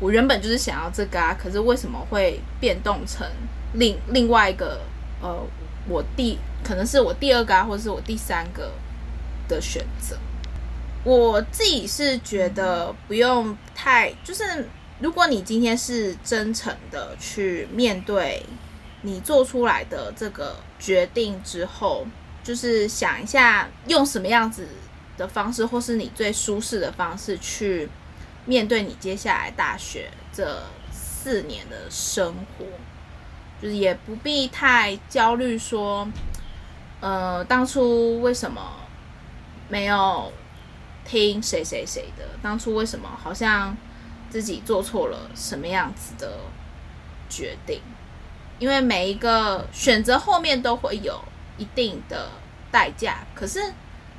[0.00, 3.26] 我原本就是想要这个啊，可是为什么会变动成
[3.74, 4.80] 另另外一个
[5.20, 5.40] 呃
[5.88, 6.38] 我第。
[6.64, 8.72] 可能是我第二个啊，或者是我第三个
[9.46, 10.18] 的选择。
[11.04, 18.44] 我自己是觉得不用太，就是如果你今天是真诚的去面对
[19.08, 22.06] 你做出来的这个决定之后，
[22.44, 24.68] 就是想一下用什么样子
[25.16, 27.88] 的方式，或是你最舒适的方式去
[28.44, 32.66] 面对你接下来大学这四年的生活，
[33.62, 36.06] 就是也不必太焦虑说。
[37.00, 38.60] 呃，当初为什么
[39.68, 40.32] 没有
[41.04, 42.24] 听谁谁谁的？
[42.42, 43.76] 当初为什么好像
[44.28, 46.40] 自己做错了什么样子的
[47.30, 47.80] 决定？
[48.58, 51.20] 因为每一个选择后面都会有
[51.56, 52.30] 一定的
[52.70, 53.18] 代价。
[53.34, 53.72] 可是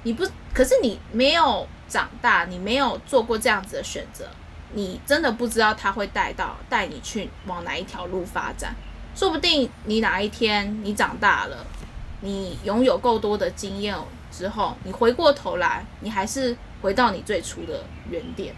[0.04, 4.26] 你不，可是你没有长大，你没有做过这样子的选择，
[4.74, 8.76] 你真的不知道他会带到带你去往哪一条路发展。
[9.16, 11.66] 说不定你哪一天你长大了。
[12.22, 13.96] 你拥有够多的经验
[14.30, 18.54] 之后，你回过头来，你还是回到你最初的原点，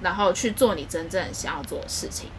[0.00, 2.30] 然后去做你真正想要做的事情。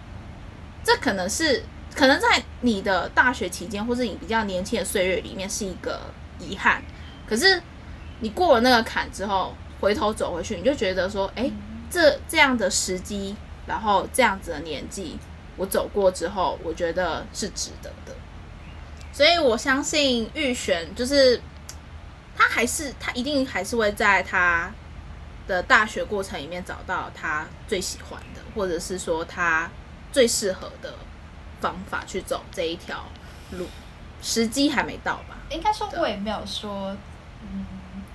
[0.84, 1.63] 这可能是
[1.95, 5.99] 可能在你的大学期间，或是你比较年轻的岁月里面是一个
[6.39, 6.82] 遗憾。
[7.28, 7.62] 可是
[8.21, 11.52] 你过了那个坎之后，回头走回去，你就觉得说，哎，
[11.89, 13.36] 这这样的时机，
[13.67, 15.17] 然后这样子的年纪，
[15.58, 18.15] 我走过之后，我觉得是值得的。
[19.12, 21.41] 所以我相信玉璇就是
[22.38, 24.71] 他还是他一定还是会在他
[25.47, 29.69] 的大学过程里面找到他最喜欢的，或者是说他
[30.12, 30.93] 最适合的
[31.62, 33.04] 方法去走这一条
[33.52, 33.67] 路。
[34.22, 35.38] 时机还没到吧？
[35.50, 36.95] 应该说我也没有说，
[37.41, 37.65] 嗯，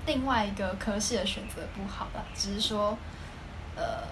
[0.06, 2.96] 另外一个科系的选择不好吧，只是说，
[3.76, 4.02] 呃，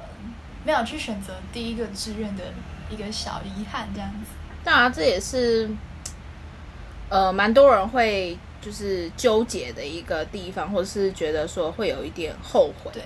[0.65, 2.45] 没有去选择第一个志愿的
[2.91, 4.31] 一个小遗憾这样子。
[4.65, 5.71] 当然，这也是。
[7.09, 12.91] 呃，蛮多人会就是纠结的一个地方，或者是觉得说会有一点后悔。
[12.91, 13.03] 对，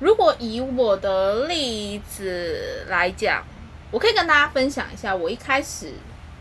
[0.00, 3.42] 如果以我的例子来讲，
[3.92, 5.92] 我可以跟大家分享一下，我一开始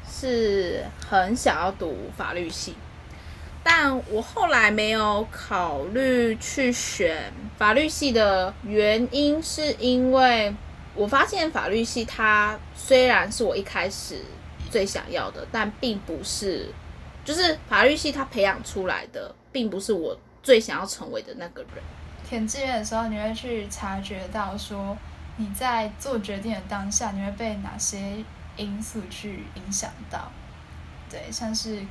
[0.10, 2.76] 是很想要读法律系，
[3.62, 10.56] 但我后来没有考虑去选法律系的原因，是因为
[10.96, 14.16] 我发现法律系它虽然是我一开始
[14.70, 16.70] 最想要的，但并不是，
[17.26, 21.84] 就是法律系它培养出来的，并不是我最想要成为的那个人。
[22.28, 24.98] 填志愿的时候，你会去察觉到说
[25.42, 28.24] 你在做决定的当下，你会被哪些
[28.58, 30.32] 因素去影响到？
[31.10, 31.84] 对，像是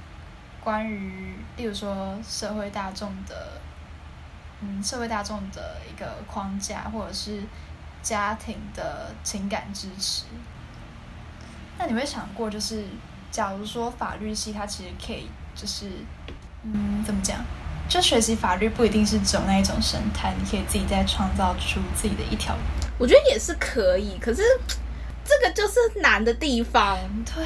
[0.62, 3.60] 关于，例如说社会大众的，
[4.60, 7.42] 嗯，社会大众的一个框架，或者是
[8.02, 10.26] 家庭的情感支持。
[11.76, 12.84] 那你会想过，就是
[13.32, 15.90] 假如说法律系它其实可以，就是，
[16.62, 17.40] 嗯，怎么讲？
[17.90, 22.60] 就学习法律不一定是走那一种生态，你可以自己再创造出自己的一条路。
[22.96, 24.42] 我觉得也是可以，可是
[25.24, 27.44] 这个就是难的地方，对，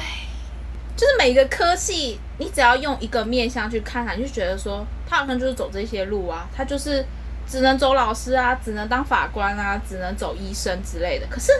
[0.95, 7.03] 就是每个科系，你只要用一个面向去看它，你就觉得说，他好像就是走这些路啊，他就是
[7.49, 11.25] 只能走老师啊，只能当法官啊，只能走医生之类的。
[11.27, 11.51] 可是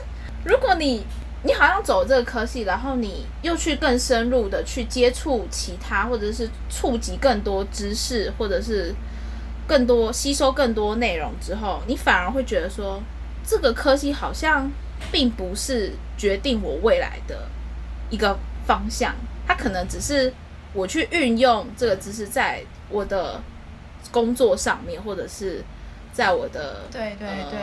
[0.43, 1.03] 如果你
[1.45, 8.93] 你好像走这个科系，然后你又去更深入的去接触其他，或者是触及更多知识，或者是
[9.67, 12.99] 更多吸收更多内容之后，你反而会觉得说，
[13.45, 14.71] 这个科系好像
[15.11, 17.47] 并不是决定我未来的
[18.09, 19.13] 一个方向，
[19.47, 20.33] 它可能只是
[20.73, 23.39] 我去运用这个知识在我的
[24.11, 25.63] 工作上面，或者是
[26.11, 27.59] 在我的对对呃对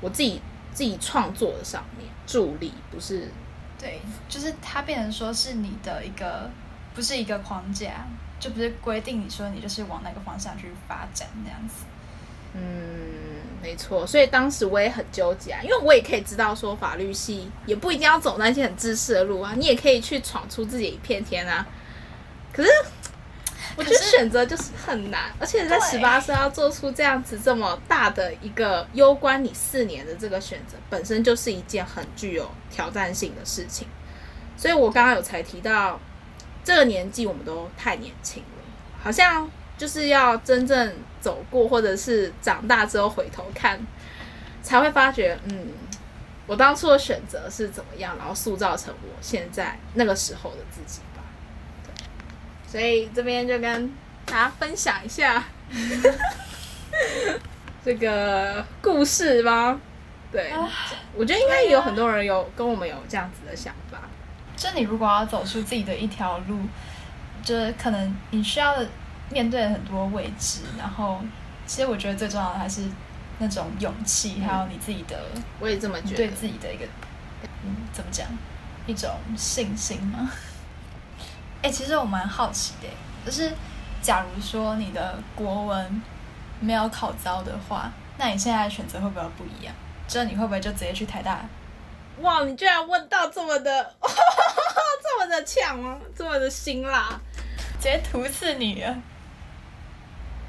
[0.00, 0.40] 我自己
[0.72, 3.28] 自己创作的上面助力，不是
[3.78, 6.50] 对，就是它变成说是你的一个，
[6.94, 8.06] 不是一个框架，
[8.38, 11.84] 就不是规定你说你就是往那个方向去发展那样子。
[12.52, 12.60] 嗯，
[13.62, 21.66] 没错，所以当时我也很纠结啊，因为我也可以知道说法律系也不一定要走那些很知识的路啊，你也可以去闯出自己一片天啊。
[22.52, 22.68] 可是
[23.76, 33.86] 我觉得选择就是很难，而且在对十八岁要做出这样子这么大的一个攸关你四年的这个选择，本身就是一件很具有挑战性的事情。
[34.56, 35.98] 所以我刚刚有才提到，
[36.62, 38.62] 这个年纪我们都太年轻了，
[39.02, 43.80] 好像就是要真正走过，或者是长大之后回头看，
[44.62, 45.68] 才会发觉，嗯，
[46.46, 51.00] 我当初的选择是怎么样，然后塑造成我现在那个时候的自己
[52.70, 53.92] 所以这边就跟
[54.26, 55.42] 大家分享一下
[57.84, 59.76] 这个故事吧。
[60.30, 60.52] 对，
[61.16, 63.98] 我觉得应该也有很多人有跟我们有这样子的想法。
[64.56, 66.60] 就你如果要走出自己的一条路，
[67.42, 68.76] 就是可能你需要
[69.30, 71.20] 面对很多未知，然后
[71.66, 72.82] 其实我觉得最重要的还是
[73.40, 75.20] 那种勇气，还有你自己的
[75.58, 76.36] 我也这么觉得对得。
[76.36, 76.84] 自己的一个
[77.64, 78.28] 嗯，怎么讲，
[78.86, 80.30] 一种信心吗？
[81.62, 82.88] 哎、其实我蛮好奇的，
[83.24, 83.52] 就是
[84.00, 86.02] 假如说你的国文
[86.58, 89.74] 没有考糟的话，那你现在的选择会不会不一样？
[90.08, 91.40] 就你会不会就直接去台大？
[92.20, 93.94] 哇，你居然问到这么的，
[95.02, 95.96] 这么的呛吗？
[96.16, 97.20] 这么的辛辣？
[97.78, 98.96] 直接毒死你了？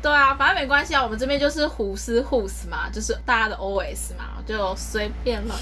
[0.02, 5.56] 对啊，反正没关系啊，我们这边就是胡思胡思嘛，就是大家的 OS 嘛，就随便了。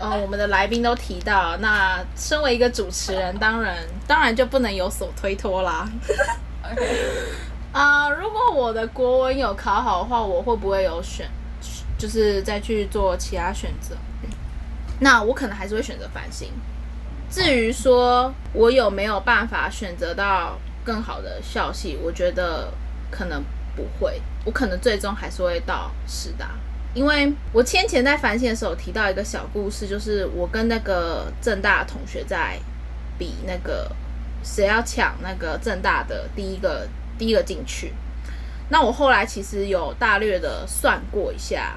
[0.00, 5.88] 呃， 我们的来宾都提到，那身为一个主持人，当然当然就不能有所推脱啦。
[7.72, 11.28] 啊、 如果我的国文有考好的话，我会不会有选，
[11.96, 13.96] 就是再去做其他选择？
[15.00, 16.52] 那我可能还是会选择繁星。
[17.30, 22.72] 至于说我有没有办法选择到更好的校系，我觉得
[23.10, 23.42] 可能
[23.74, 26.50] 不会，我可能最终还是会到师大。
[26.94, 32.58] 因为我先前在反省的时候提到一个小故事，就是我跟那个正大的同学在
[33.18, 33.90] 比那个
[34.44, 36.86] 谁要抢那个正大的第一个
[37.18, 37.92] 第一个进去。
[38.68, 41.74] 那我后来其实有大略的算过一下，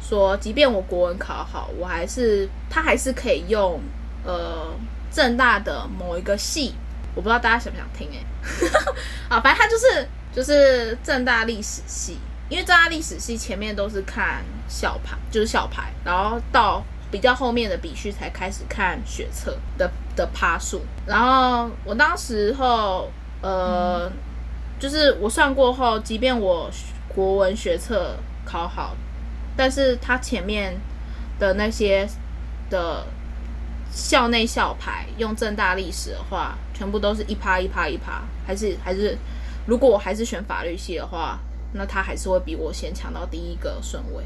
[0.00, 3.80] 说即便我国文考好，我还是他还是可以用
[4.24, 4.74] 呃
[5.10, 6.74] 正大的某一个系，
[7.14, 8.24] 我不知道大家想不想听哎、
[9.28, 12.18] 啊，反正他就是就是正大历史系，
[12.52, 20.82] 因为正大历史系前面都是看校牌，就是校牌，然后到比较后面的比序才开始看学测的的趴数。
[21.06, 23.10] 然后我当时候
[23.40, 24.12] 呃，
[24.78, 26.70] 就是我算过后，即便我
[27.08, 28.94] 国文学测考好，
[29.56, 30.78] 但是他前面
[31.38, 32.06] 的那些
[32.68, 33.06] 的
[33.90, 39.16] 校内校牌用正大历史的话，全部都是一趴一趴一趴，还是还是
[39.64, 41.38] 如果我还是选法律系的话，
[41.72, 44.24] 那他还是会比我先抢到第一个顺位。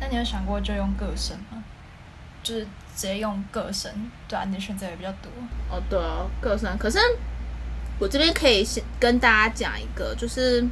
[0.00, 1.62] 那你有想过就用个生吗？
[2.42, 2.64] 就是
[2.96, 3.92] 直接用个生，
[4.28, 5.30] 对啊，你的选择也比较多。
[5.70, 6.78] 哦，对哦，个生。
[6.78, 6.98] 可是
[7.98, 10.64] 我这边可以先跟大家讲一个，就是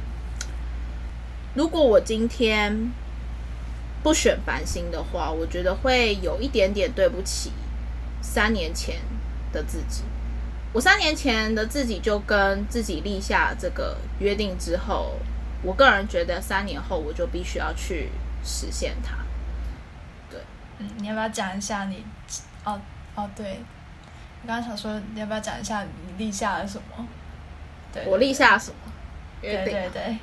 [1.53, 2.91] 如果我今天
[4.01, 7.51] 不选繁星的话，我觉得会有一点点对不起
[8.21, 8.95] 三年前
[9.51, 10.03] 的自己。
[10.73, 15.15] 我三年前的自己就跟自己立下这个约定之后，
[15.63, 18.09] 我个人觉得三年后我就必须要去
[18.43, 19.15] 实现它。
[20.29, 20.39] 对，
[20.79, 22.05] 嗯，你要不要讲一下你？
[22.63, 22.79] 哦
[23.15, 23.59] 哦，对，
[24.43, 27.07] 我刚刚想说，你要不要讲一下你立下了什么？
[27.93, 28.77] 对，我立下什么
[29.41, 29.73] 约对定？
[29.73, 30.17] 对对，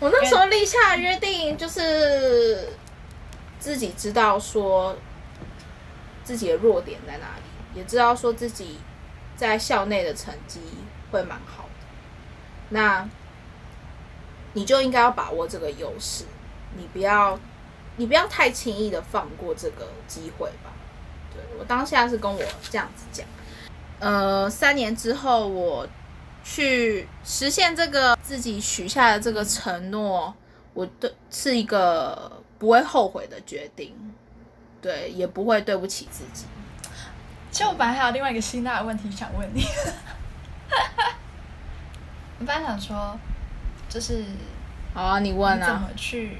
[0.00, 2.70] 我那时候立下的约定就是
[3.58, 4.96] 自己知道说
[6.24, 8.78] 自己的弱点在哪里，也知道说自己
[9.36, 10.60] 在校内的成绩
[11.10, 11.68] 会蛮好的。
[12.70, 13.08] 那
[14.58, 16.24] 你就应该要把握这个优势，
[16.76, 17.38] 你不要
[17.96, 20.72] 你不要太轻易的放过这个机会吧。
[21.32, 23.24] 对我当下是跟我这样子讲，
[24.00, 25.86] 呃，三年之后我
[26.42, 30.34] 去实现这个自己许下的这个承诺，
[30.74, 33.94] 我对是一个不会后悔的决定，
[34.82, 36.46] 对，也不会对不起自己。
[37.52, 39.62] 其实我本来还有另外一个辛辣的问题想问你，
[42.40, 43.16] 我本来想说，
[43.88, 44.24] 就是
[44.94, 45.56] 好啊，你问啊。
[45.56, 46.38] 你怎么，去，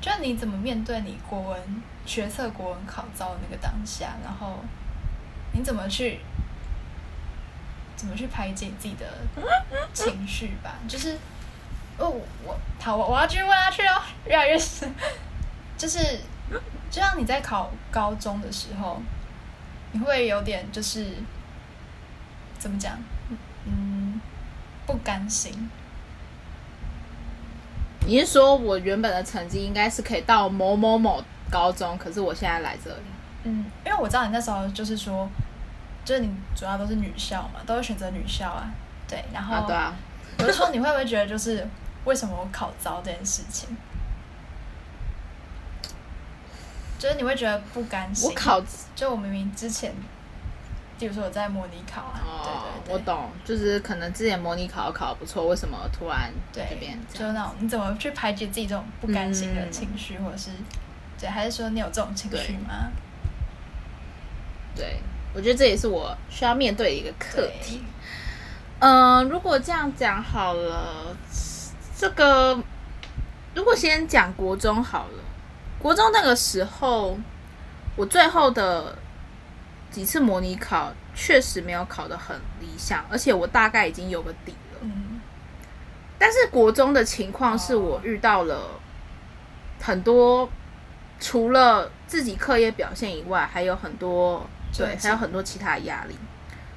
[0.00, 4.58] 就你怎么面对你国文学测国文考招的那个当下，然后
[5.52, 6.20] 你怎么去
[7.96, 9.06] 怎么去排解自己的
[9.92, 10.74] 情绪吧？
[10.88, 11.16] 就是
[11.98, 12.08] 哦，
[12.44, 14.90] 我好，我我要继续问下去哦，越来越深，
[15.76, 15.98] 就是
[16.90, 19.02] 就像你在考高中的时候，
[19.92, 21.06] 你会有点就是
[22.58, 23.04] 怎么讲，嗯，
[24.90, 25.70] 不甘心。
[28.06, 33.02] 你是说我原本的成绩应该是可以到某某某高中，可是我现在来这里，
[33.44, 35.28] 嗯，因为我知道你那时候就是说，
[36.04, 38.68] 就是你主要都是女校嘛，都是选择女校啊，
[39.06, 39.94] 对，然后啊，对啊，
[40.38, 41.64] 我就说你会不会觉得就是
[42.04, 43.68] 为什么我考糟这件事情，
[46.98, 48.28] 就是你会觉得不甘心？
[48.28, 48.60] 我考
[48.96, 49.94] 就我明明之前，
[51.00, 56.62] 比如说我在模拟考啊，哦，对对对，我懂，就是可能之前模拟考考不错，为什么突然对？
[57.12, 60.50] 就那种你怎么去排解自己这种不甘心的嗯情绪，或者是
[61.18, 62.92] 对，还是说你有这种情绪吗？
[64.76, 65.00] 对，
[65.32, 67.82] 我觉得这也是我需要面对的一个课对题。
[68.78, 71.16] 嗯、如果这样讲好了，
[71.96, 72.62] 这个
[73.54, 75.24] 如果先讲国中好了，
[75.78, 77.18] 国中那个时候，
[77.96, 78.96] 我最后的
[79.90, 84.78] 几次模拟考确实没有考得很理想，而且我大概已经有个底了。
[84.82, 85.20] 嗯，
[86.18, 87.78] 但是国中的情况是哦。
[87.78, 88.80] 我遇到了
[89.80, 90.48] 很多，
[91.18, 96.16] 除了自己课业表现以外，还有很多对，还有很多其他的压力，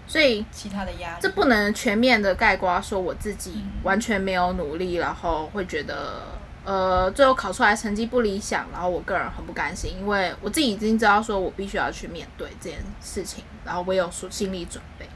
[0.08, 3.84] 所以其他的压力，这不能全面的概括说我自己嗯。
[3.84, 6.24] 完全没有努力，然后会觉得
[6.64, 15.08] 呃最后考出来成绩不理想，然后我个人很不甘心，因为我自己已经知道说我必须要去面对这件事情，然后我有说心理准备。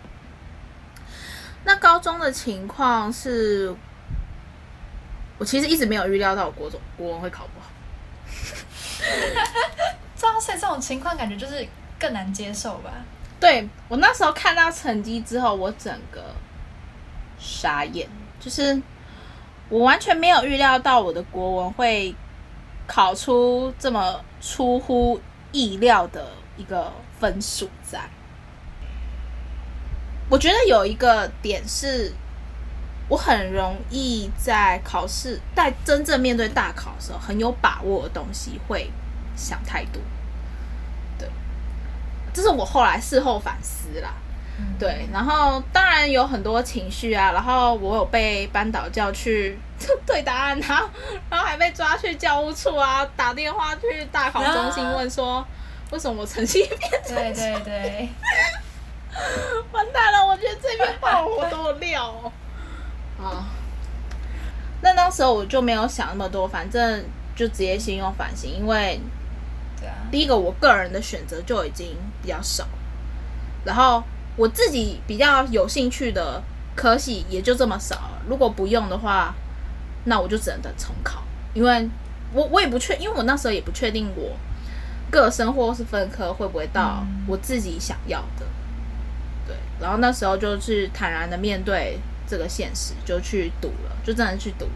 [1.63, 3.75] 那高中的情况是，
[5.37, 7.67] 我其实一直没有预料到我国中国文会考不好。
[10.17, 11.67] 这样，所以这种情况感觉就是
[11.99, 12.91] 更难接受吧？
[13.39, 16.23] 对我那时候看到成绩之后，我整个
[17.37, 18.07] 傻眼，
[18.39, 18.81] 就是
[19.69, 22.15] 我完全没有预料到我的国文会
[22.87, 25.19] 考出这么出乎
[25.51, 27.99] 意料的一个分数在。
[30.29, 32.13] 我觉得有一个点是，
[33.09, 38.91] 我很容易在考试，在真正面对大考的时候，很有把握的东西会
[39.35, 40.01] 想太多。
[41.17, 41.29] 对，
[42.33, 44.13] 这是我后来事后反思啦。
[44.59, 49.57] 嗯，对，然后当然有很多情绪啊，然后我有被班导叫去
[50.05, 50.89] 对答案，然后
[51.29, 55.45] 然后还被抓去教务处啊，打电话去大考中心问说，
[55.91, 58.09] 为什么我成绩变成对对对，
[59.71, 62.31] 完蛋了，我觉得这边爆我都有料哦。
[63.23, 63.45] 啊，
[64.81, 67.05] 那当时候我就没有想那么多，反正
[67.35, 68.99] 就直接先用反省，因为
[69.79, 72.67] 对啊，第一个我个人的选择就已经比较少，
[73.63, 74.03] 然后
[74.37, 76.41] 我自己比较有兴趣的
[76.75, 78.21] 科系也就这么少了。
[78.29, 79.35] 如果不用的话，
[80.05, 81.23] 那我就只能等重考，
[81.53, 81.89] 因为
[82.31, 84.37] 我我也不确，因为我那时候也不确定我
[85.09, 88.45] 各生或是分科会不会到嗯我自己想要的。
[89.47, 94.71] 对，然后那时候就是坦然的面对这个现实，就去赌了，就真的去赌了。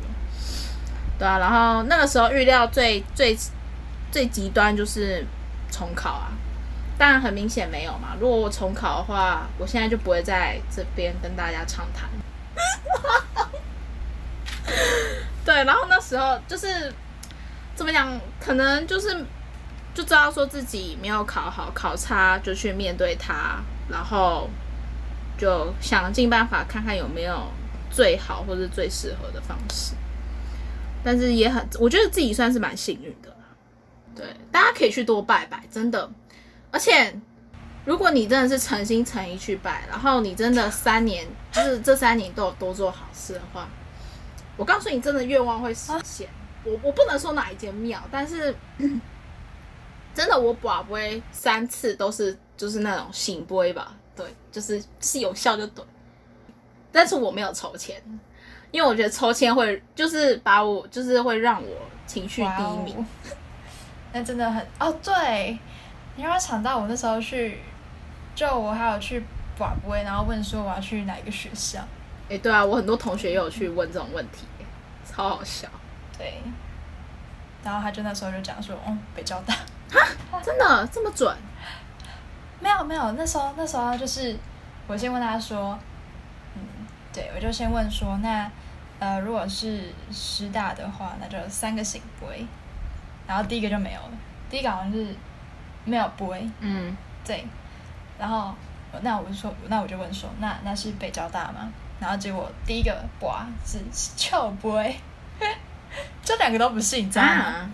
[1.20, 3.38] 对啊，然后那个时候预料最最
[4.12, 5.26] 最极端就是
[5.70, 6.32] 重考啊，
[7.02, 8.16] 当然很明显没有嘛。
[8.20, 12.08] 如果我重考的话，我现在就不会在这边跟大家畅谈。
[15.43, 16.93] 对，然后那时候就是
[17.74, 18.08] 怎么讲，
[18.39, 19.26] 可能就是
[19.95, 24.47] 就知道说自己没有考好，考差就去面对它，然后
[25.39, 27.47] 就想尽办法看看有没有
[27.89, 29.95] 最好或者最适合的方式。
[31.04, 33.36] 但是也很，我觉得自己算是蛮幸运的。
[34.16, 36.08] 对，大家可以去多拜拜，真的。
[36.72, 37.13] 而且，
[37.86, 43.67] 如果你真的是诚心诚意去拜，然后你真的三年，就是这三年都有多做好事的话，
[44.57, 46.28] 我告诉你，真的愿望会实现。
[46.63, 48.55] 我我不能说哪一间庙，但是
[50.13, 55.84] 真的我把杯三次都是就是那种醒杯吧，对，就是是有效就对。
[56.91, 58.01] 但是我没有抽签。
[58.72, 61.69] 因为我觉得抽签会就是把我就是会让我
[62.07, 62.95] 情绪低迷，
[64.13, 65.59] 那真的很哦对，
[66.22, 67.57] 你让我想到我那时候去，
[68.36, 69.24] 就我还有去
[69.57, 71.84] 广播，然后问说我要去哪一个学校。
[72.30, 74.45] 哎，对啊，我很多同学也有去问这种问题，
[75.03, 75.67] 超好笑。
[76.15, 76.39] 对，
[77.63, 79.55] 然后他就那时候就讲说，哦，北交大，
[80.43, 81.36] 真的这么准？
[82.59, 84.38] 没有没有，那时候那时候就是
[84.86, 85.76] 我先问他说，
[86.53, 86.61] 嗯，
[87.11, 88.47] 对我就先问说那。
[88.99, 92.45] 呃，如果是师大的话，那就三个醒杯，
[93.26, 94.11] 然后第一个就没有了。
[94.47, 95.15] 第一个好像是
[95.86, 97.45] 没有杯，嗯，对。
[98.19, 98.53] 然后
[99.01, 101.71] 那我就说，那我就问说，那那是北交大吗？
[101.99, 103.79] 然后结果第一个哇是
[104.15, 104.95] 臭杯，
[106.23, 107.69] 这两个都不是，你知道吗？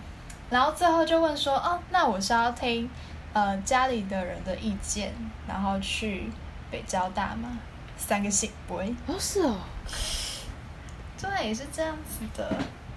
[0.50, 2.88] 然后最后就问说，哦，那我是要听
[3.32, 5.12] 呃家里的人的意见，
[5.46, 6.30] 然后去
[6.70, 7.58] 北交大吗？
[7.96, 9.56] 三个信不会，哦，是哦。
[11.20, 12.48] 对，也是这样子的，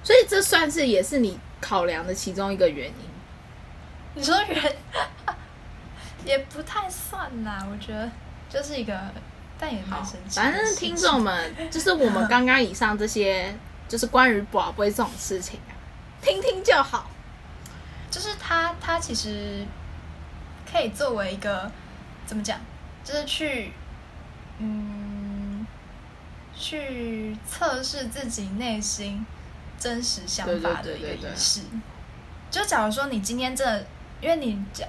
[0.04, 3.11] 所以这算是也是你考量的其中一个原因。
[4.14, 4.76] 你说人
[6.26, 8.10] 也不太算啦，我觉得
[8.50, 9.00] 就是一个，
[9.60, 10.40] 但也蛮神奇。
[10.40, 13.56] 反正听众们， 就是我们刚刚以上这些，
[13.88, 15.72] 就是关于宝贝这种事情啊，
[16.22, 17.10] 听听就好。
[18.10, 19.66] 就是他，他其实
[20.70, 21.72] 可以作为一个
[22.26, 22.60] 怎么讲，
[23.04, 23.72] 就是去，
[24.60, 25.66] 嗯。
[26.54, 29.26] 去测试自己内心
[29.80, 31.62] 真实想法的一个仪式。
[32.52, 33.84] 就假如说你今天真的，
[34.22, 34.88] 因为你讲，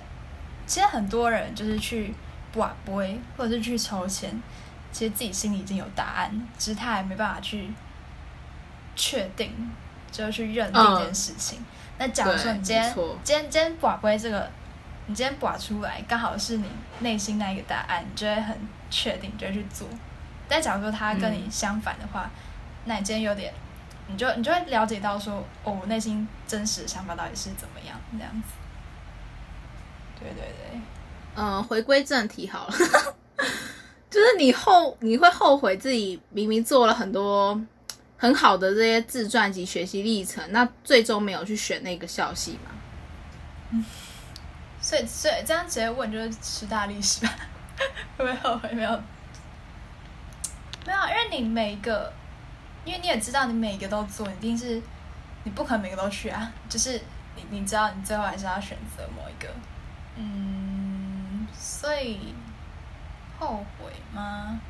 [0.66, 2.14] 其实很多人就是去
[2.52, 4.30] 卜杯或者是去筹钱，
[4.92, 7.70] 其实自己心里已经有答案，只是他还没办法去
[8.94, 9.50] 确定，
[10.10, 11.58] 就去认定这件事情。
[11.98, 14.50] 那假如说你今天今天今天卜杯这个，
[15.06, 16.66] 你今天卜出来刚好是你
[17.00, 18.56] 内心那一个答案，你就会很
[18.90, 19.88] 确定，就会去做。
[20.48, 22.30] 但假如说他跟你相反的话，
[22.84, 23.52] 那你今天有点，
[24.08, 28.48] 你就你就会了解到说，哦，我内心真实的想法到底是怎么样这样子。
[30.22, 30.80] 对对对，
[31.36, 32.74] 嗯，回归正题好了，
[34.10, 37.60] 就是你后你会后悔自己明明做了很多
[38.16, 42.70] 很好的这些自传及学习历程，那最终没有去选那个校系吗？
[43.70, 43.84] 嗯，
[44.80, 47.32] 所以所以这样直接问就是师大历史吧，
[48.16, 48.90] 会不会后悔没有？
[50.84, 52.12] 没有，因为你每一个，
[52.84, 54.82] 因为你也知道，你每一个都做，一定是
[55.44, 56.52] 你不可能每个都去啊。
[56.68, 57.00] 就是
[57.36, 59.48] 你，你知道，你最后还是要选择某一个。
[60.16, 62.34] 嗯，所以
[63.38, 64.60] 后悔吗？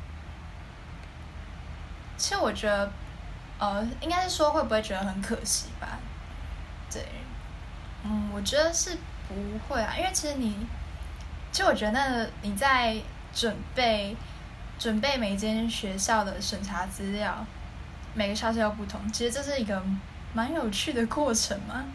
[2.17, 2.91] 其实我觉得，
[3.59, 5.99] 呃，应该是说会不会觉得很可惜吧？
[6.91, 7.05] 对，
[8.03, 9.35] 嗯，我觉得是不
[9.67, 10.55] 会啊，因为其实你，
[11.51, 12.97] 其实我觉得那你在
[13.33, 14.15] 准备。
[14.79, 17.45] 准备每间学校的审查资料，
[18.15, 19.81] 每个校校不同，其实这是一个
[20.33, 21.85] 蛮有趣的过程嘛。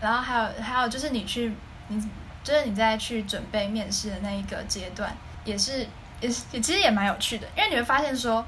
[0.00, 1.52] 然后还有还有就是你去，
[1.88, 2.08] 你
[2.42, 5.86] 就是你在去准备面试的那一个阶段，也是
[6.20, 8.44] 也是也其实也蛮有趣的，因为你会发现说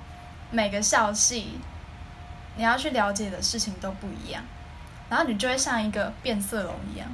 [0.50, 1.58] 每个校系
[2.56, 4.42] 你要去了解的事情都不一样，
[5.08, 7.08] 然后你就会像一个变色龙一样，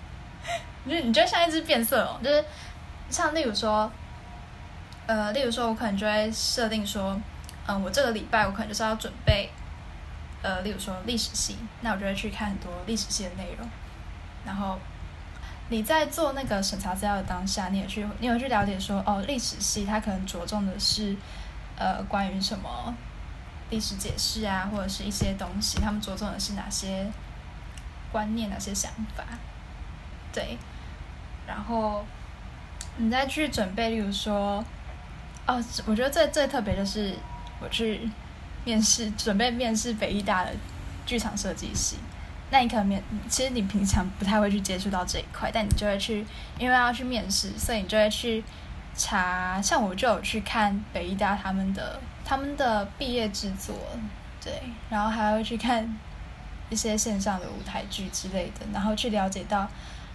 [0.84, 2.44] 你就你就像一只变色龙，就是
[3.10, 3.90] 像例如说。
[5.06, 7.14] 呃，例如说，我可能就会设定说，
[7.66, 9.50] 嗯，我这个礼拜我可能就是要准备，
[10.40, 13.68] 呃，例如说历史系，那我就会去看很多历史系的内容。
[14.46, 14.78] 然后
[15.68, 21.16] 你在做那个审查资料的当下，你也去，你有去了解说，哦，历史系它可能着重的是，
[21.76, 22.94] 呃，关于什么
[23.70, 27.10] 历史解释啊，或者是一些东西，他们着重的是哪些
[28.12, 29.24] 观念、哪些想法，
[30.32, 30.58] 对。
[31.46, 32.04] 然后
[32.96, 34.64] 你再去准备，例如说。
[35.46, 37.14] 哦，我觉得最最特别的是
[37.60, 38.08] 我去
[38.64, 40.50] 面试，准备面试北医大的
[41.04, 41.98] 剧场设计系，
[42.54, 46.24] 那你可能面，其实你平常不太会去接触到这一块，但你就会去，
[46.56, 48.44] 因为要去面试，所以你就会去
[48.94, 49.60] 查。
[49.60, 53.74] 像我就有去看北医大他们的他们的毕业制作，
[54.40, 54.52] 对，
[54.88, 55.98] 然后还会去看
[56.70, 59.68] 一些线上的舞台剧之类的，然后去了解到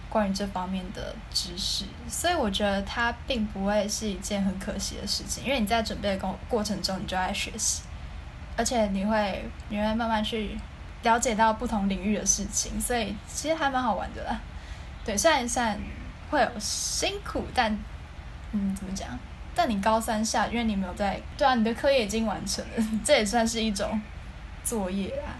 [0.08, 1.84] 关于这方面的知识。
[2.08, 7.82] 所以我觉得它并不会是一件很可惜的事情，因为你在准备的过过程中，你就在学习。
[8.56, 10.56] 而且你会，你会慢慢去
[11.02, 14.38] 了解到不同领域的事情，所以其实还蛮好玩的啦。
[15.04, 15.78] 对，虽然虽然
[16.30, 17.76] 会有辛苦，但
[18.52, 19.08] 嗯，怎么讲？
[19.54, 24.00] 但你高三下，因为你没有在，对啊，你的课业已经完成了， 这也算是一种
[24.62, 25.34] 作业啊，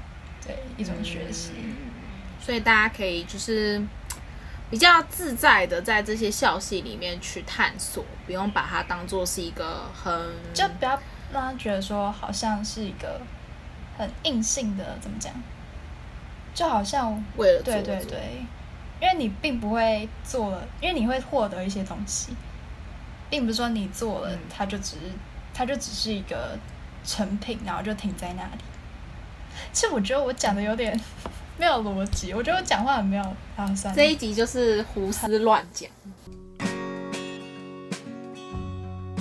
[0.44, 1.52] 对，一种学习。
[2.40, 3.80] 所以大家可以就是
[4.70, 10.12] 比较自在的在这些校系里面去探索，不用把它当做是一个很
[10.54, 10.98] 就不要。
[11.32, 13.20] 让他觉得说好像是一个
[14.00, 15.30] 很硬性的，怎么讲？
[16.54, 18.18] 就好像为了对对对，
[19.00, 22.32] 因为你并不会做了，因为你会获得一些东西，
[23.28, 25.02] 并不是说你做了，它就只是
[25.52, 26.58] 它就只是一个
[27.04, 28.62] 成品，然后就停在那里。
[29.72, 30.98] 其实我觉得我讲的有点
[31.58, 33.94] 没有逻辑，我觉得我讲话很没有打算。
[33.94, 35.88] 这一集就是胡思乱讲。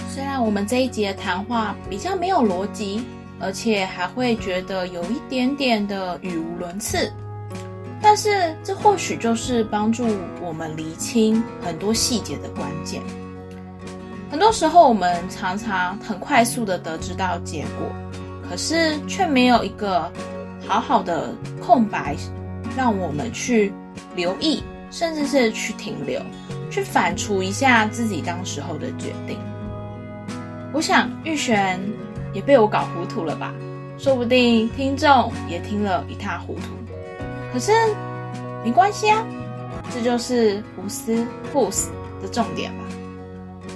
[0.09, 3.05] 虽然我们这一集的谈话比较没有逻辑，
[3.39, 7.11] 而且还会觉得有一点点的语无伦次，
[8.01, 10.05] 但是这或许就是帮助
[10.41, 13.01] 我们厘清很多细节的关键。
[14.29, 17.87] 很多时候，我们常常很快速的得知到结果，
[18.47, 20.11] 可是却没有一个
[20.67, 22.15] 好好的空白，
[22.77, 23.73] 让我们去
[24.15, 26.21] 留意，甚至是去停留，
[26.69, 29.39] 去反刍一下自己当时候的决定。
[30.71, 31.79] 我想玉璇
[32.33, 33.53] 也被我搞糊涂了吧？
[33.97, 36.61] 说不定听众也听了一塌糊涂。
[37.51, 37.71] 可是
[38.63, 39.25] 没关系啊，
[39.93, 42.83] 这就是胡思胡思的重点吧。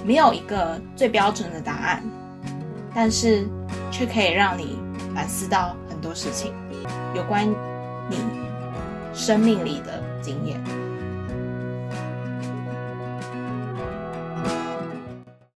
[0.04, 2.02] 没有一个最标准的答案，
[2.94, 3.46] 但是
[3.90, 4.78] 却可以让你
[5.14, 6.52] 反思到很多事情，
[7.14, 7.46] 有关
[8.08, 8.16] 你
[9.12, 10.58] 生命里的经验。